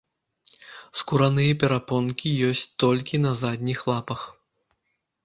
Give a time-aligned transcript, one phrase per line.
[1.01, 4.21] Скураныя перапонкі ёсць толькі на задніх лапах.